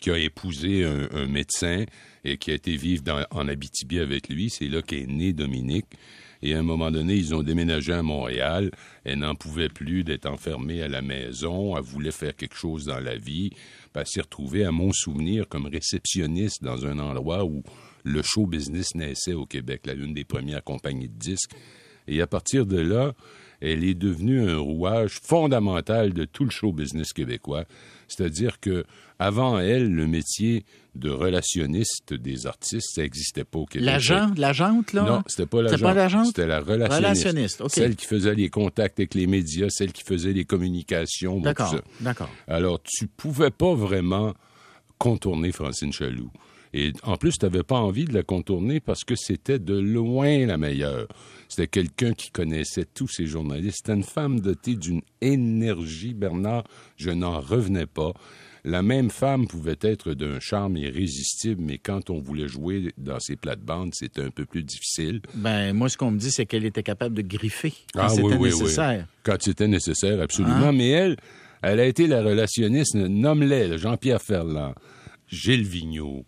qui 0.00 0.10
a 0.10 0.18
épousé 0.18 0.84
un, 0.84 1.26
médecin 1.26 1.84
et 2.24 2.36
qui 2.36 2.50
a 2.50 2.54
été 2.54 2.76
vivre 2.76 3.26
en 3.30 3.48
Abitibi 3.48 3.98
avec 3.98 4.28
lui. 4.28 4.50
C'est 4.50 4.68
là 4.68 4.82
qu'est 4.82 5.06
né 5.06 5.32
Dominique. 5.32 5.86
Et 6.42 6.54
à 6.54 6.58
un 6.58 6.62
moment 6.62 6.90
donné, 6.90 7.14
ils 7.14 7.34
ont 7.34 7.42
déménagé 7.42 7.92
à 7.92 8.02
Montréal. 8.02 8.70
Elle 9.04 9.20
n'en 9.20 9.34
pouvait 9.34 9.68
plus 9.68 10.04
d'être 10.04 10.26
enfermée 10.26 10.82
à 10.82 10.88
la 10.88 11.02
maison. 11.02 11.76
Elle 11.76 11.82
voulait 11.82 12.10
faire 12.10 12.36
quelque 12.36 12.56
chose 12.56 12.84
dans 12.84 13.00
la 13.00 13.16
vie. 13.16 13.50
elle 13.94 14.06
s'est 14.06 14.20
retrouvée, 14.20 14.64
à 14.64 14.70
mon 14.70 14.92
souvenir, 14.92 15.48
comme 15.48 15.66
réceptionniste 15.66 16.62
dans 16.62 16.86
un 16.86 16.98
endroit 16.98 17.44
où 17.44 17.62
le 18.04 18.22
show 18.22 18.46
business 18.46 18.94
naissait 18.94 19.32
au 19.32 19.46
Québec, 19.46 19.82
l'une 19.86 20.14
des 20.14 20.24
premières 20.24 20.62
compagnies 20.62 21.08
de 21.08 21.18
disques. 21.18 21.52
Et 22.06 22.20
à 22.20 22.26
partir 22.26 22.66
de 22.66 22.78
là, 22.78 23.14
elle 23.60 23.84
est 23.84 23.94
devenue 23.94 24.48
un 24.48 24.58
rouage 24.58 25.18
fondamental 25.22 26.12
de 26.12 26.24
tout 26.24 26.44
le 26.44 26.50
show 26.50 26.72
business 26.72 27.12
québécois. 27.12 27.64
C'est-à-dire 28.08 28.60
que 28.60 28.84
avant 29.18 29.58
elle, 29.58 29.90
le 29.90 30.06
métier 30.06 30.64
de 30.94 31.10
relationniste 31.10 32.14
des 32.14 32.46
artistes, 32.46 32.94
ça 32.94 33.02
n'existait 33.02 33.44
pas 33.44 33.58
au 33.58 33.66
Québec. 33.66 33.86
L'agent, 33.86 34.30
l'agente, 34.36 34.92
là? 34.92 35.02
Non, 35.02 35.22
c'était 35.26 35.46
pas 35.46 35.62
l'agent. 35.62 36.24
C'était 36.24 36.46
la 36.46 36.60
relationniste. 36.60 37.62
Celle 37.68 37.96
qui 37.96 38.06
faisait 38.06 38.34
les 38.34 38.48
contacts 38.48 38.98
avec 38.98 39.14
les 39.14 39.26
médias, 39.26 39.68
celle 39.70 39.92
qui 39.92 40.02
faisait 40.02 40.32
les 40.32 40.44
communications. 40.44 41.40
D'accord, 41.40 41.76
d'accord. 42.00 42.30
Alors, 42.46 42.80
tu 42.82 43.06
pouvais 43.06 43.50
pas 43.50 43.74
vraiment 43.74 44.34
contourner 44.98 45.52
Francine 45.52 45.92
Chaloux. 45.92 46.30
Et 46.78 46.92
en 47.04 47.16
plus, 47.16 47.38
tu 47.38 47.46
n'avais 47.46 47.62
pas 47.62 47.78
envie 47.78 48.04
de 48.04 48.12
la 48.12 48.22
contourner 48.22 48.80
parce 48.80 49.02
que 49.02 49.14
c'était 49.16 49.58
de 49.58 49.78
loin 49.78 50.44
la 50.44 50.58
meilleure. 50.58 51.08
C'était 51.48 51.68
quelqu'un 51.68 52.12
qui 52.12 52.30
connaissait 52.30 52.84
tous 52.84 53.08
ces 53.08 53.24
journalistes. 53.24 53.78
C'était 53.78 53.94
une 53.94 54.04
femme 54.04 54.40
dotée 54.40 54.74
d'une 54.74 55.00
énergie, 55.22 56.12
Bernard, 56.12 56.64
je 56.98 57.10
n'en 57.10 57.40
revenais 57.40 57.86
pas. 57.86 58.12
La 58.62 58.82
même 58.82 59.08
femme 59.08 59.46
pouvait 59.46 59.78
être 59.80 60.12
d'un 60.12 60.38
charme 60.38 60.76
irrésistible, 60.76 61.62
mais 61.64 61.78
quand 61.78 62.10
on 62.10 62.20
voulait 62.20 62.48
jouer 62.48 62.92
dans 62.98 63.20
ses 63.20 63.36
plates-bandes, 63.36 63.94
c'était 63.94 64.22
un 64.22 64.30
peu 64.30 64.44
plus 64.44 64.62
difficile. 64.62 65.22
Ben, 65.34 65.72
moi, 65.72 65.88
ce 65.88 65.96
qu'on 65.96 66.10
me 66.10 66.18
dit, 66.18 66.30
c'est 66.30 66.44
qu'elle 66.44 66.66
était 66.66 66.82
capable 66.82 67.14
de 67.14 67.22
griffer 67.22 67.72
quand 67.94 68.02
ah, 68.02 68.08
c'était 68.10 68.36
nécessaire. 68.36 69.06
Quand 69.22 69.36
c'était 69.40 69.68
nécessaire, 69.68 70.20
absolument. 70.20 70.56
Hein? 70.56 70.72
Mais 70.72 70.90
elle, 70.90 71.16
elle 71.62 71.80
a 71.80 71.86
été 71.86 72.06
la 72.06 72.22
relationniste, 72.22 72.96
nomme-les, 72.96 73.78
Jean-Pierre 73.78 74.20
Ferland, 74.20 74.74
Gilles 75.28 75.66
Vigneault, 75.66 76.26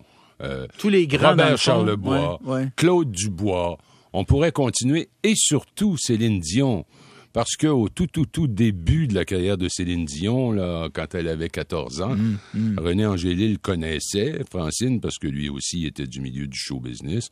Tous 0.78 0.88
les 0.88 1.06
grands 1.06 1.30
Robert 1.30 1.58
Charlebois, 1.58 2.40
Claude 2.76 3.10
Dubois. 3.10 3.78
On 4.12 4.24
pourrait 4.24 4.52
continuer. 4.52 5.08
Et 5.22 5.34
surtout, 5.36 5.96
Céline 5.96 6.40
Dion. 6.40 6.84
Parce 7.32 7.56
qu'au 7.56 7.88
tout, 7.88 8.06
tout, 8.06 8.26
tout 8.26 8.48
début 8.48 9.06
de 9.06 9.14
la 9.14 9.24
carrière 9.24 9.58
de 9.58 9.68
Céline 9.68 10.06
Dion, 10.06 10.50
là, 10.50 10.88
quand 10.92 11.14
elle 11.14 11.28
avait 11.28 11.50
14 11.50 12.00
ans, 12.00 12.16
mm, 12.16 12.38
mm. 12.54 12.78
René 12.78 13.06
Angélil 13.06 13.58
connaissait 13.58 14.40
Francine 14.50 15.00
parce 15.00 15.18
que 15.18 15.28
lui 15.28 15.48
aussi 15.48 15.86
était 15.86 16.06
du 16.06 16.20
milieu 16.20 16.46
du 16.46 16.58
show 16.58 16.80
business. 16.80 17.28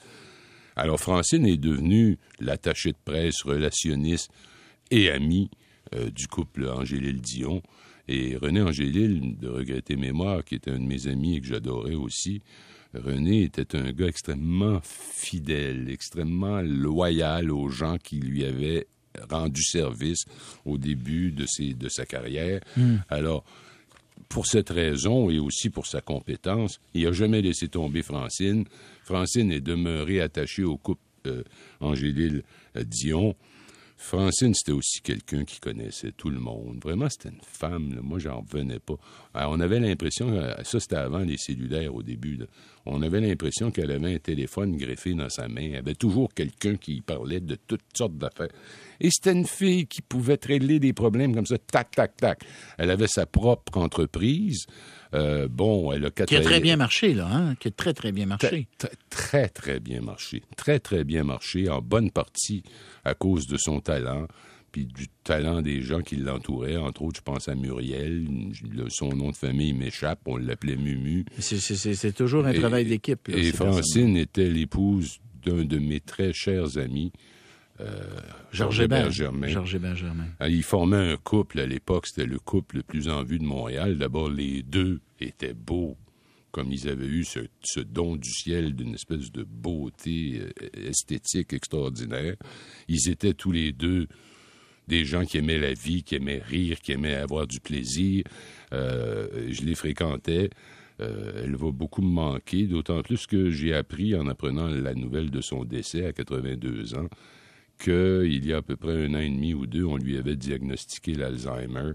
Alors 0.76 1.00
Francine 1.00 1.46
est 1.46 1.56
devenue 1.56 2.18
l'attachée 2.38 2.92
de 2.92 2.98
presse, 3.02 3.42
relationniste 3.42 4.30
et 4.90 5.10
amie 5.10 5.50
euh, 5.94 6.10
du 6.10 6.28
couple 6.28 6.68
Angélil-Dion. 6.68 7.62
Et 8.08 8.36
René 8.36 8.60
Angélil, 8.60 9.36
de 9.38 9.48
regretter 9.48 9.96
mémoire, 9.96 10.44
qui 10.44 10.54
était 10.56 10.70
un 10.70 10.78
de 10.78 10.86
mes 10.86 11.08
amis 11.08 11.36
et 11.36 11.40
que 11.40 11.46
j'adorais 11.46 11.94
aussi, 11.94 12.42
René 13.04 13.42
était 13.42 13.76
un 13.76 13.92
gars 13.92 14.06
extrêmement 14.06 14.80
fidèle, 14.82 15.88
extrêmement 15.90 16.60
loyal 16.62 17.50
aux 17.50 17.68
gens 17.68 17.98
qui 17.98 18.16
lui 18.16 18.44
avaient 18.44 18.86
rendu 19.30 19.62
service 19.62 20.24
au 20.64 20.78
début 20.78 21.32
de, 21.32 21.46
de 21.72 21.88
sa 21.88 22.06
carrière. 22.06 22.60
Hmm. 22.76 22.96
Alors, 23.08 23.44
pour 24.28 24.46
cette 24.46 24.70
raison 24.70 25.30
et 25.30 25.38
aussi 25.38 25.70
pour 25.70 25.86
sa 25.86 26.00
compétence, 26.00 26.80
il 26.94 27.04
n'a 27.04 27.12
jamais 27.12 27.42
laissé 27.42 27.68
tomber 27.68 28.02
Francine. 28.02 28.64
Francine 29.04 29.52
est 29.52 29.60
demeurée 29.60 30.20
attachée 30.20 30.64
au 30.64 30.76
couple 30.76 31.00
euh, 31.26 31.42
Angélil-Dion. 31.80 33.34
Francine, 33.98 34.52
c'était 34.54 34.72
aussi 34.72 35.00
quelqu'un 35.00 35.44
qui 35.44 35.58
connaissait 35.58 36.12
tout 36.12 36.28
le 36.28 36.38
monde. 36.38 36.78
Vraiment, 36.82 37.08
c'était 37.08 37.30
une 37.30 37.40
femme. 37.40 37.98
Moi, 38.02 38.18
j'en 38.18 38.40
revenais 38.40 38.78
pas. 38.78 38.96
on 39.34 39.58
avait 39.58 39.80
l'impression, 39.80 40.28
euh, 40.28 40.54
ça 40.64 40.80
c'était 40.80 40.96
avant 40.96 41.20
les 41.20 41.38
cellulaires 41.38 41.94
au 41.94 42.02
début, 42.02 42.38
on 42.84 43.02
avait 43.02 43.20
l'impression 43.20 43.70
qu'elle 43.70 43.90
avait 43.90 44.14
un 44.14 44.18
téléphone 44.18 44.76
greffé 44.76 45.14
dans 45.14 45.30
sa 45.30 45.48
main. 45.48 45.70
Elle 45.72 45.76
avait 45.76 45.94
toujours 45.94 46.32
quelqu'un 46.34 46.76
qui 46.76 47.00
parlait 47.00 47.40
de 47.40 47.56
toutes 47.56 47.80
sortes 47.94 48.16
d'affaires. 48.16 48.52
Et 49.00 49.10
c'était 49.10 49.32
une 49.32 49.46
fille 49.46 49.86
qui 49.86 50.02
pouvait 50.02 50.38
régler 50.42 50.78
des 50.78 50.92
problèmes 50.92 51.34
comme 51.34 51.46
ça, 51.46 51.58
tac, 51.58 51.90
tac, 51.90 52.16
tac. 52.16 52.42
Elle 52.78 52.90
avait 52.90 53.08
sa 53.08 53.26
propre 53.26 53.78
entreprise. 53.78 54.66
Euh, 55.14 55.48
bon, 55.48 55.92
elle 55.92 56.04
a 56.06 56.10
Qui 56.10 56.36
a 56.36 56.40
très 56.40 56.60
bien 56.60 56.76
marché, 56.76 57.14
là, 57.14 57.28
hein? 57.30 57.54
Qui 57.56 57.68
a 57.68 57.70
très, 57.70 57.92
très 57.92 58.12
bien 58.12 58.26
marché. 58.26 58.68
Très, 58.78 58.90
très, 59.10 59.48
très 59.48 59.80
bien 59.80 60.00
marché. 60.00 60.42
Très, 60.56 60.78
très 60.78 61.04
bien 61.04 61.24
marché, 61.24 61.68
en 61.68 61.80
bonne 61.80 62.10
partie 62.10 62.62
à 63.04 63.14
cause 63.14 63.46
de 63.46 63.56
son 63.56 63.80
talent 63.80 64.26
puis 64.76 64.84
du 64.84 65.08
talent 65.24 65.62
des 65.62 65.80
gens 65.80 66.02
qui 66.02 66.16
l'entouraient. 66.16 66.76
Entre 66.76 67.00
autres, 67.00 67.20
je 67.20 67.22
pense 67.22 67.48
à 67.48 67.54
Muriel. 67.54 68.26
son 68.88 69.08
nom 69.08 69.30
de 69.30 69.36
famille 69.36 69.72
m'échappe. 69.72 70.20
On 70.26 70.36
l'appelait 70.36 70.76
Mumu. 70.76 71.24
C'est 71.38 72.14
toujours 72.14 72.44
un 72.44 72.52
travail 72.52 72.84
d'équipe. 72.84 73.26
Et 73.30 73.52
Francine 73.52 74.18
était 74.18 74.50
l'épouse 74.50 75.18
d'un 75.46 75.64
de 75.64 75.78
mes 75.78 76.00
très 76.00 76.34
chers 76.34 76.76
amis, 76.76 77.10
euh, 77.80 78.20
Georges 78.52 78.76
Germain. 79.10 79.48
Ah, 80.40 80.48
ils 80.48 80.62
formaient 80.62 81.12
un 81.12 81.16
couple 81.16 81.60
à 81.60 81.66
l'époque, 81.66 82.06
c'était 82.06 82.26
le 82.26 82.38
couple 82.38 82.76
le 82.78 82.82
plus 82.82 83.08
en 83.08 83.22
vue 83.22 83.38
de 83.38 83.44
Montréal. 83.44 83.98
D'abord, 83.98 84.30
les 84.30 84.62
deux 84.62 85.00
étaient 85.20 85.54
beaux, 85.54 85.96
comme 86.52 86.72
ils 86.72 86.88
avaient 86.88 87.06
eu 87.06 87.24
ce, 87.24 87.80
don 87.80 88.16
du 88.16 88.30
ciel 88.30 88.74
d'une 88.74 88.94
espèce 88.94 89.30
de 89.30 89.44
beauté 89.44 90.40
euh, 90.40 90.88
esthétique 90.88 91.52
extraordinaire. 91.52 92.36
Ils 92.88 93.10
étaient 93.10 93.34
tous 93.34 93.52
les 93.52 93.72
deux 93.72 94.06
des 94.88 95.04
gens 95.04 95.24
qui 95.24 95.38
aimaient 95.38 95.58
la 95.58 95.74
vie, 95.74 96.02
qui 96.02 96.14
aimaient 96.14 96.42
rire, 96.46 96.80
qui 96.80 96.92
aimaient 96.92 97.16
avoir 97.16 97.46
du 97.46 97.60
plaisir. 97.60 98.24
Euh, 98.72 99.48
je 99.50 99.62
les 99.62 99.74
fréquentais. 99.74 100.48
elle 100.98 101.56
va 101.56 101.72
beaucoup 101.72 102.00
me 102.00 102.08
manquer, 102.08 102.66
d'autant 102.66 103.02
plus 103.02 103.26
que 103.26 103.50
j'ai 103.50 103.74
appris 103.74 104.14
en 104.14 104.28
apprenant 104.28 104.68
la 104.68 104.94
nouvelle 104.94 105.30
de 105.30 105.40
son 105.40 105.64
décès 105.64 106.06
à 106.06 106.12
82 106.12 106.94
ans 106.94 107.08
qu'il 107.78 108.46
y 108.46 108.52
a 108.52 108.58
à 108.58 108.62
peu 108.62 108.76
près 108.76 109.04
un 109.06 109.14
an 109.14 109.18
et 109.18 109.30
demi 109.30 109.54
ou 109.54 109.66
deux, 109.66 109.84
on 109.84 109.96
lui 109.96 110.16
avait 110.16 110.36
diagnostiqué 110.36 111.14
l'Alzheimer. 111.14 111.92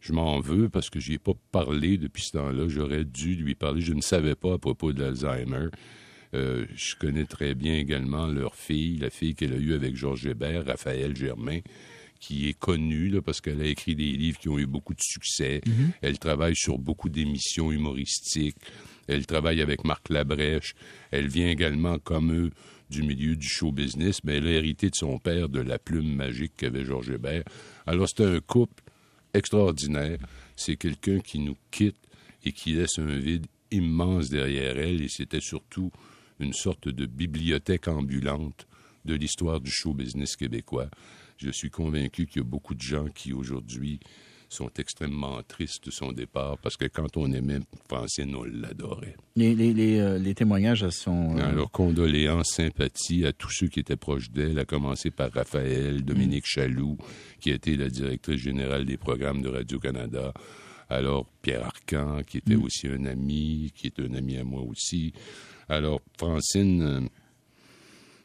Je 0.00 0.12
m'en 0.12 0.40
veux 0.40 0.68
parce 0.68 0.88
que 0.88 0.98
je 0.98 1.12
ai 1.12 1.18
pas 1.18 1.34
parlé 1.52 1.98
depuis 1.98 2.22
ce 2.22 2.32
temps-là. 2.32 2.68
J'aurais 2.68 3.04
dû 3.04 3.34
lui 3.34 3.54
parler. 3.54 3.82
Je 3.82 3.92
ne 3.92 4.00
savais 4.00 4.34
pas 4.34 4.54
à 4.54 4.58
propos 4.58 4.92
de 4.92 5.02
l'Alzheimer. 5.02 5.68
Euh, 6.34 6.64
je 6.74 6.94
connais 6.94 7.24
très 7.24 7.54
bien 7.54 7.74
également 7.74 8.26
leur 8.26 8.54
fille, 8.54 8.96
la 8.98 9.10
fille 9.10 9.34
qu'elle 9.34 9.52
a 9.52 9.56
eue 9.56 9.74
avec 9.74 9.96
Georges 9.96 10.26
Hébert, 10.26 10.64
Raphaël 10.64 11.16
Germain, 11.16 11.58
qui 12.20 12.48
est 12.48 12.58
connue 12.58 13.20
parce 13.20 13.40
qu'elle 13.40 13.60
a 13.60 13.66
écrit 13.66 13.96
des 13.96 14.12
livres 14.12 14.38
qui 14.38 14.48
ont 14.48 14.58
eu 14.58 14.66
beaucoup 14.66 14.94
de 14.94 15.02
succès. 15.02 15.60
Mm-hmm. 15.66 15.90
Elle 16.02 16.18
travaille 16.18 16.56
sur 16.56 16.78
beaucoup 16.78 17.08
d'émissions 17.08 17.72
humoristiques. 17.72 18.56
Elle 19.08 19.26
travaille 19.26 19.60
avec 19.60 19.84
Marc 19.84 20.08
Labrèche. 20.08 20.74
Elle 21.10 21.26
vient 21.26 21.50
également, 21.50 21.98
comme 21.98 22.32
eux, 22.32 22.50
du 22.90 23.02
milieu 23.02 23.36
du 23.36 23.48
show 23.48 23.72
business, 23.72 24.22
mais 24.24 24.36
elle 24.36 24.46
a 24.48 24.52
hérité 24.52 24.90
de 24.90 24.96
son 24.96 25.18
père 25.18 25.48
de 25.48 25.60
la 25.60 25.78
plume 25.78 26.12
magique 26.12 26.54
qu'avait 26.56 26.84
Georges 26.84 27.10
Hébert. 27.10 27.44
Alors, 27.86 28.08
c'est 28.08 28.24
un 28.24 28.40
couple 28.40 28.82
extraordinaire. 29.32 30.18
C'est 30.56 30.76
quelqu'un 30.76 31.20
qui 31.20 31.38
nous 31.38 31.56
quitte 31.70 31.96
et 32.44 32.52
qui 32.52 32.72
laisse 32.72 32.98
un 32.98 33.16
vide 33.16 33.46
immense 33.70 34.28
derrière 34.28 34.76
elle, 34.76 35.02
et 35.02 35.08
c'était 35.08 35.40
surtout 35.40 35.90
une 36.40 36.52
sorte 36.52 36.88
de 36.88 37.06
bibliothèque 37.06 37.88
ambulante 37.88 38.66
de 39.04 39.14
l'histoire 39.14 39.60
du 39.60 39.70
show 39.70 39.94
business 39.94 40.36
québécois. 40.36 40.90
Je 41.36 41.50
suis 41.50 41.70
convaincu 41.70 42.26
qu'il 42.26 42.42
y 42.42 42.44
a 42.44 42.48
beaucoup 42.48 42.74
de 42.74 42.82
gens 42.82 43.06
qui 43.06 43.32
aujourd'hui 43.32 44.00
sont 44.52 44.70
extrêmement 44.78 45.42
tristes 45.46 45.86
de 45.86 45.90
son 45.90 46.12
départ 46.12 46.58
parce 46.58 46.76
que 46.76 46.86
quand 46.86 47.16
on 47.16 47.32
aimait 47.32 47.60
Francine, 47.88 48.34
on 48.34 48.44
l'adorait. 48.44 49.16
Les, 49.36 49.54
les, 49.54 49.98
euh, 49.98 50.18
les, 50.18 50.34
témoignages 50.34 50.88
sont... 50.90 51.36
Euh... 51.36 51.42
Alors, 51.42 51.70
condoléances, 51.70 52.50
sympathie 52.50 53.24
à 53.24 53.32
tous 53.32 53.50
ceux 53.50 53.68
qui 53.68 53.80
étaient 53.80 53.96
proches 53.96 54.30
d'elle, 54.30 54.58
à 54.58 54.64
commencer 54.64 55.10
par 55.10 55.32
Raphaël, 55.32 56.04
Dominique 56.04 56.44
mm. 56.44 56.50
Chaloux, 56.50 56.98
qui 57.40 57.50
était 57.50 57.76
la 57.76 57.88
directrice 57.88 58.40
générale 58.40 58.84
des 58.84 58.96
programmes 58.96 59.42
de 59.42 59.48
Radio-Canada. 59.48 60.32
Alors, 60.88 61.26
Pierre 61.42 61.66
Arcan, 61.66 62.22
qui 62.26 62.38
était 62.38 62.56
mm. 62.56 62.64
aussi 62.64 62.88
un 62.88 63.04
ami, 63.04 63.72
qui 63.74 63.86
est 63.86 64.00
un 64.00 64.14
ami 64.14 64.36
à 64.36 64.44
moi 64.44 64.62
aussi. 64.62 65.12
Alors, 65.68 66.00
Francine 66.18 66.82
euh, 66.82 67.00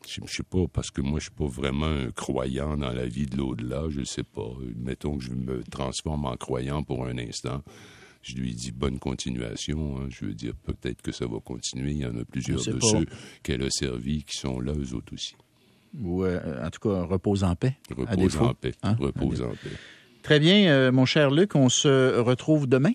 je, 0.08 0.22
ne 0.22 0.28
sais 0.28 0.44
pas, 0.44 0.68
parce 0.72 0.92
que 0.92 1.02
moi, 1.02 1.20
je 1.20 1.26
suis 1.26 1.34
pas 1.34 1.48
vraiment 1.48 1.88
un 1.88 2.12
croyant 2.12 2.78
dans 2.78 2.92
la 2.92 3.06
vie 3.06 3.26
de 3.26 3.38
l'au-delà, 3.38 3.86
je 3.90 4.04
sais 4.04 4.24
pas. 4.24 4.50
Mettons 4.76 5.18
que 5.18 5.24
je 5.24 5.32
me 5.32 5.64
transforme 5.64 6.26
en 6.26 6.36
croyant 6.36 6.84
pour 6.84 7.06
un 7.06 7.18
instant. 7.18 7.64
Je 8.22 8.36
lui 8.36 8.56
dis 8.56 8.72
bonne 8.72 8.98
continuation. 8.98 9.98
Hein. 9.98 10.08
Je 10.10 10.26
veux 10.26 10.34
dire, 10.34 10.54
peut-être 10.56 11.02
que 11.02 11.12
ça 11.12 11.28
va 11.28 11.40
continuer. 11.40 11.92
Il 11.92 11.98
y 12.00 12.06
en 12.06 12.18
a 12.18 12.26
plusieurs 12.26 12.64
de 12.64 12.80
ceux 12.80 13.06
qu'elle 13.44 13.62
a 13.62 13.70
servi 13.70 14.24
qui 14.24 14.38
sont 14.38 14.60
là, 14.60 14.74
eux 14.74 14.96
autres 14.96 15.14
aussi. 15.14 15.36
Ou, 16.02 16.24
euh, 16.24 16.66
en 16.66 16.70
tout 16.72 16.90
cas, 16.90 17.04
repose 17.04 17.44
en 17.44 17.56
paix. 17.56 17.78
Repose 17.96 18.38
en 18.38 18.54
paix. 18.54 18.74
Hein? 18.84 18.96
Repose 19.00 19.42
en 19.42 19.52
paix. 19.52 19.70
Très 20.24 20.40
bien, 20.40 20.68
euh, 20.68 20.92
mon 20.92 21.06
cher 21.06 21.30
Luc, 21.30 21.56
on 21.56 21.70
se 21.70 22.18
retrouve 22.20 22.68
demain. 22.68 22.94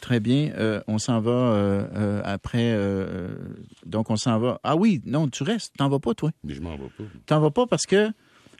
Très 0.00 0.20
bien. 0.20 0.52
Euh, 0.56 0.80
on 0.86 0.98
s'en 0.98 1.20
va 1.20 1.30
euh, 1.30 1.86
euh, 1.96 2.22
après. 2.24 2.76
donc, 3.86 4.10
on 4.10 4.16
s'en 4.16 4.38
va. 4.38 4.60
Ah 4.62 4.76
oui, 4.76 5.02
non, 5.06 5.28
tu 5.28 5.42
restes. 5.42 5.74
T'en 5.76 5.88
vas 5.88 5.98
pas, 5.98 6.14
toi. 6.14 6.30
Mais 6.44 6.54
je 6.54 6.60
m'en 6.60 6.76
vais 6.76 6.88
pas. 6.96 7.04
T'en 7.26 7.40
vas 7.40 7.50
pas 7.50 7.66
parce 7.66 7.86
que 7.86 8.10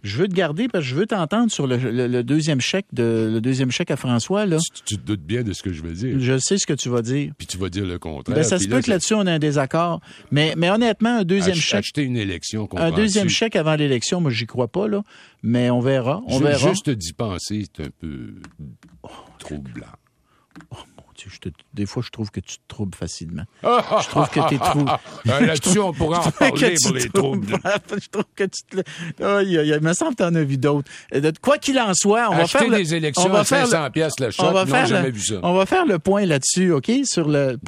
je 0.03 0.17
veux 0.17 0.27
te 0.27 0.35
garder 0.35 0.67
parce 0.67 0.85
que 0.85 0.91
je 0.91 0.95
veux 0.97 1.07
t'entendre 1.07 1.51
sur 1.53 1.67
le, 1.69 2.23
deuxième 2.23 2.61
chèque 2.61 2.87
de 2.93 3.31
le 3.33 3.41
deuxième 3.41 3.71
chèque 3.71 3.93
à 3.93 3.97
François 3.97 4.47
là. 4.47 4.59
Tu, 4.85 4.97
te 4.97 5.01
doutes 5.01 5.23
bien 5.23 5.45
de 5.45 5.53
ce 5.53 5.63
que 5.63 5.73
je 5.73 5.83
vais 5.83 5.93
dire. 5.93 6.19
Je 6.19 6.39
sais 6.39 6.59
ce 6.59 6.67
que 6.67 6.73
tu 6.73 6.89
vas 6.89 7.03
dire. 7.03 7.33
Puis 7.39 7.47
tu 7.47 7.57
vas 7.57 7.69
dire 7.69 7.87
le 7.87 8.01
contraire. 8.01 8.37
Ben, 8.37 8.43
ça 8.43 8.59
se 8.59 8.67
peut 8.67 8.81
que 8.81 8.91
là-dessus 8.91 9.15
on 9.15 9.27
a 9.27 9.33
un 9.33 9.39
désaccord, 9.39 10.01
mais 10.33 10.55
mais 10.57 10.71
honnêtement 10.71 11.19
un 11.19 11.25
deuxième 11.25 11.55
chèque. 11.55 11.79
Acheter 11.79 12.03
une 12.03 12.17
élection. 12.17 12.69
Un 12.77 12.91
deuxième 12.91 13.29
chèque 13.29 13.55
avant 13.55 13.77
l'élection, 13.77 14.21
moi 14.21 14.33
j'y 14.33 14.47
crois 14.47 14.69
pas 14.69 14.89
là, 14.89 15.03
mais 15.43 15.71
on 15.71 15.81
verra. 15.81 16.21
On 16.27 16.41
verra. 16.41 16.71
Juste 16.71 16.91
d'y 16.91 17.13
penser, 17.13 17.65
c'est 17.73 17.85
un 17.85 17.91
peu 18.01 18.35
des 21.75 21.87
fois, 21.87 22.03
je 22.05 22.11
trouve 22.11 22.31
que 22.31 22.41
tu 22.41 22.57
te 22.57 22.63
troubles 22.69 22.95
facilement. 22.95 23.45
je 23.63 24.09
trouve 24.09 24.29
que 24.29 24.49
tu 24.49 24.55
es 24.55 24.59
trop... 24.59 24.85
Là-dessus, 25.25 25.79
on 25.79 25.93
pourra 25.93 26.27
en 26.27 26.31
parler 26.31 26.75
pour 26.83 26.93
les 26.95 27.09
troubles. 27.09 27.47
je 27.91 28.09
trouve 28.09 28.25
que 28.35 28.45
tu 28.45 28.63
te... 28.71 28.83
Oh, 29.23 29.41
il, 29.41 29.81
me 29.81 29.93
semble 29.93 30.13
que 30.13 30.23
tu 30.23 30.29
en 30.29 30.35
as 30.35 30.45
vu 30.45 30.59
d'autres. 30.59 30.91
Quoi 31.41 31.59
qu'il 31.59 31.79
en 31.79 31.95
soit, 31.95 32.29
on 32.31 32.37
va 32.37 32.47
faire... 32.47 32.69
des 32.71 32.95
élections 32.95 33.27
on 33.27 33.33
va 33.33 33.41
à 33.41 33.45
500 33.45 33.91
pièces 33.91 34.13
la 34.19 34.31
shot, 34.31 34.45
on 34.45 34.53
va 34.53 34.67
faire 34.67 34.87
jamais 34.87 35.11
vu 35.11 35.21
ça. 35.21 35.35
On 35.43 35.55
va 35.55 35.67
faire 35.67 35.87
le 35.87 35.99
point 35.99 36.25
là-dessus, 36.27 36.73
OK? 36.73 36.91
Sur 37.05 37.29
le 37.29 37.59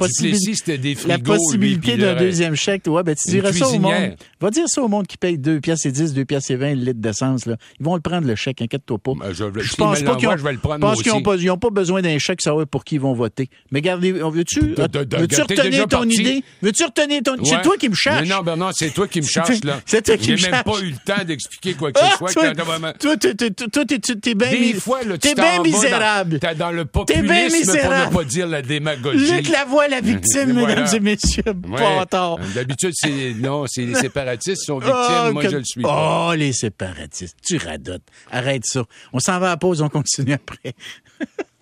des 0.65 0.95
la 1.07 1.19
possibilité 1.19 1.97
d'un 1.97 2.15
deuxième 2.15 2.55
chèque. 2.55 2.83
Ouais, 2.87 3.03
ben, 3.03 3.15
tu 3.15 3.31
dirais 3.31 3.53
ça 3.53 3.67
au 3.67 3.79
monde. 3.79 4.15
Va 4.39 4.49
dire 4.51 4.67
ça 4.67 4.81
au 4.81 4.87
monde 4.87 5.07
qui 5.07 5.17
paye 5.17 5.37
2 5.37 5.59
pièces 5.59 5.85
et 5.85 5.91
10, 5.91 6.13
2 6.13 6.25
pièces 6.25 6.49
et 6.49 6.55
20 6.55 6.75
le 6.75 6.81
litre 6.81 6.99
d'essence. 6.99 7.45
Ils 7.45 7.85
vont 7.85 7.95
le 7.95 8.01
prendre, 8.01 8.27
le 8.27 8.35
chèque, 8.35 8.61
inquiète-toi 8.61 8.97
pas. 8.99 9.13
Ben, 9.15 9.31
je, 9.31 9.45
je 9.57 9.75
pense 9.75 10.01
pas 10.01 10.15
qu'ils 10.15 11.47
n'ont 11.47 11.57
pas, 11.57 11.69
besoin 11.69 12.01
d'un 12.01 12.17
chèque, 12.17 12.41
savoir 12.41 12.67
pour 12.67 12.83
qui 12.83 12.95
ils 12.95 13.01
vont 13.01 13.13
voter. 13.13 13.44
Mais 13.71 13.79
regardez, 13.79 14.11
veux-tu 14.11 14.59
veux 14.59 14.75
retenir 14.83 15.87
ton 15.87 16.03
idée? 16.03 16.43
Veux-tu 16.61 16.83
retenir 16.83 17.21
ton... 17.23 17.35
C'est 17.43 17.61
toi 17.61 17.77
qui 17.77 17.89
me 17.89 17.95
cherches. 17.95 18.27
non, 18.27 18.43
non, 18.55 18.69
c'est 18.73 18.93
toi 18.93 19.07
qui 19.07 19.21
me 19.21 19.27
cherches, 19.27 19.63
là. 19.63 19.81
C'est 19.85 20.03
toi 20.03 20.17
qui 20.17 20.31
me 20.31 20.37
cherches. 20.37 20.45
J'ai 20.45 20.51
même 20.51 20.63
pas 20.63 20.79
eu 20.79 20.91
le 20.91 20.97
temps 21.05 21.23
d'expliquer 21.23 21.73
quoi 21.73 21.91
que 21.91 21.99
ce 21.99 22.05
ah, 22.05 22.15
soit. 22.17 22.33
Toi, 22.33 23.17
t'es 23.17 24.35
bien... 24.35 24.51
Des 24.51 24.73
fois, 24.73 24.99
t'es 25.19 25.35
bien 25.35 25.61
misérable. 25.61 26.39
T'es 26.39 26.55
dans 26.55 26.71
le 26.71 26.85
populisme 26.85 27.79
pour 27.79 27.91
ne 27.91 28.13
pas 28.13 28.23
dire 28.23 28.47
la 28.47 28.61
démagogie. 28.61 29.31
Luc 29.31 29.49
Lavoie, 29.49 29.87
la 29.87 30.01
victime, 30.01 30.53
mesdames 30.53 30.87
et 30.93 30.99
messieurs. 30.99 31.43
Pas 31.43 32.05
tard. 32.05 32.37
D'habitude, 32.53 32.91
c'est 32.93 33.33
non, 33.35 33.65
c'est 33.67 33.85
les 33.85 33.95
séparatistes 33.95 34.61
qui 34.61 34.65
sont 34.65 34.79
victimes. 34.79 34.95
Oh, 35.27 35.31
Moi, 35.33 35.43
je 35.43 35.57
le 35.57 35.63
suis. 35.63 35.81
Oh, 35.83 36.33
les 36.35 36.53
séparatistes. 36.53 37.37
Tu 37.45 37.57
radotes. 37.57 38.03
Arrête 38.31 38.65
ça. 38.65 38.83
On 39.13 39.19
s'en 39.19 39.39
va 39.39 39.51
à 39.51 39.57
pause, 39.57 39.81
on 39.81 39.89
continue 39.89 40.33
après. 40.33 40.73